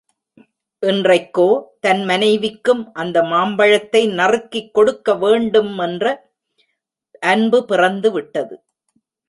இன்றைக்கோ 0.83 1.45
தன் 1.79 2.01
மனைவிக்கும் 2.05 2.81
அந்த 2.93 3.17
மாம்பழத்தை 3.23 4.01
நறுக்கிக் 4.19 4.73
கொடுக்க 4.73 5.13
வேண்டும்மென்ற 5.15 6.05
அன்பு 7.23 7.59
பிறந்துவிட்டது. 7.69 8.55